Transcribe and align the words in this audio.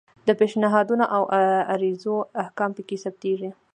د 0.27 0.29
پیشنهادونو 0.39 1.05
او 1.15 1.23
عرایضو 1.73 2.15
احکام 2.43 2.71
پکې 2.77 2.97
ثبتیږي. 3.03 3.49